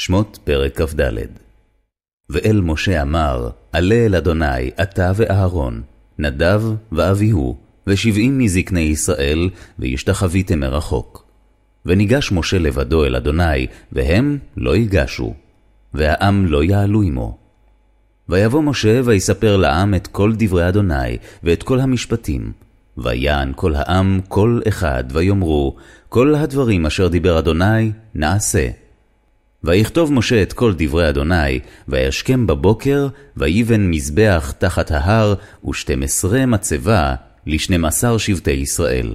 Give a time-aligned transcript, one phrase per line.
[0.00, 1.00] שמות פרק כ"ד
[2.30, 5.82] ואל משה אמר, עלה אל אדוני, אתה ואהרון,
[6.18, 11.26] נדב ואביהו, ושבעים מזקני ישראל, והשתחוויתם מרחוק.
[11.86, 15.34] וניגש משה לבדו אל אדוני, והם לא ייגשו,
[15.94, 17.38] והעם לא יעלו עמו.
[18.28, 22.52] ויבוא משה ויספר לעם את כל דברי אדוני, ואת כל המשפטים.
[22.98, 25.76] ויען כל העם כל אחד, ויאמרו,
[26.08, 28.68] כל הדברים אשר דיבר אדוני, נעשה.
[29.64, 35.34] ויכתוב משה את כל דברי אדוני, וישכם בבוקר, ויבן מזבח תחת ההר,
[35.68, 37.14] ושתים עשרה מצבה
[37.46, 39.14] לשנים עשר שבטי ישראל.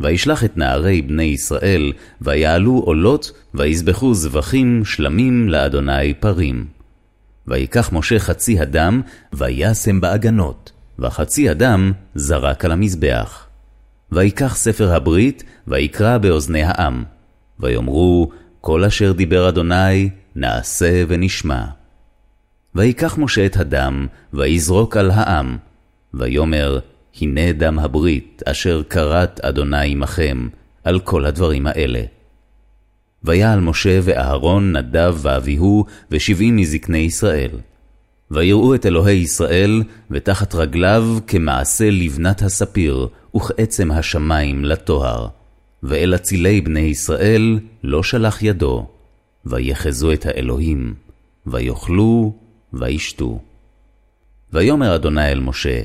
[0.00, 6.66] וישלח את נערי בני ישראל, ויעלו עולות, ויזבחו זבחים שלמים לאדוני פרים.
[7.46, 9.02] ויקח משה חצי הדם,
[9.32, 13.46] וישם בעגנות, וחצי הדם זרק על המזבח.
[14.12, 17.04] ויקח ספר הברית, ויקרא באוזני העם.
[17.60, 18.30] ויאמרו,
[18.66, 21.64] כל אשר דיבר אדוני, נעשה ונשמע.
[22.74, 25.56] ויקח משה את הדם, ויזרוק על העם,
[26.14, 26.78] ויאמר,
[27.20, 30.48] הנה דם הברית, אשר כרת אדוני עמכם,
[30.84, 32.02] על כל הדברים האלה.
[33.24, 37.50] ויעל משה ואהרון, נדב ואביהו, ושבעים מזקני ישראל.
[38.30, 45.28] ויראו את אלוהי ישראל, ותחת רגליו כמעשה לבנת הספיר, וכעצם השמים לטוהר.
[45.82, 48.86] ואל אצילי בני ישראל לא שלח ידו,
[49.46, 50.94] ויחזו את האלוהים,
[51.46, 52.34] ויאכלו,
[52.72, 53.40] וישתו.
[54.52, 55.80] ויאמר אדוני אל משה,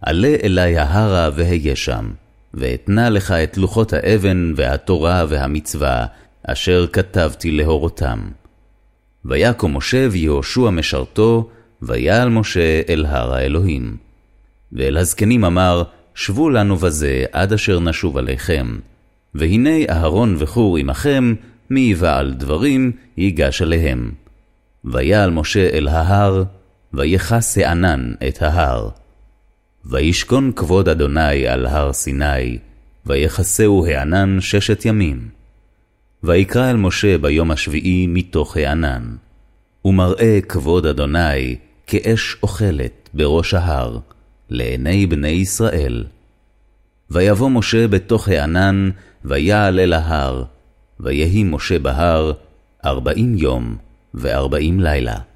[0.00, 2.10] עלה אלי ההרה והיה שם,
[2.54, 6.06] ואתנה לך את לוחות האבן והתורה והמצווה,
[6.42, 8.18] אשר כתבתי להורותם.
[9.24, 11.48] ויקום משה ויהושע משרתו,
[11.82, 13.96] ויעל משה אל הר האלוהים.
[14.72, 15.82] ואל הזקנים אמר,
[16.14, 18.78] שבו לנו בזה עד אשר נשוב עליכם,
[19.34, 21.34] והנה אהרון וחור עמכם,
[21.70, 24.12] מי יבעל דברים, ייגש עליהם.
[24.84, 26.44] ויעל משה אל ההר,
[26.92, 28.88] ויכס הענן את ההר.
[29.84, 32.58] וישכון כבוד אדוני על הר סיני,
[33.06, 35.28] ויכסהו הענן ששת ימים.
[36.22, 39.16] ויקרא אל משה ביום השביעי מתוך הענן,
[39.84, 41.56] ומראה כבוד אדוני
[41.86, 43.98] כאש אוכלת בראש ההר,
[44.50, 46.04] לעיני בני ישראל.
[47.10, 48.90] ויבוא משה בתוך הענן,
[49.24, 50.44] ויעל אל ההר,
[51.00, 52.32] ויהי משה בהר
[52.84, 53.76] ארבעים יום
[54.14, 55.27] וארבעים לילה.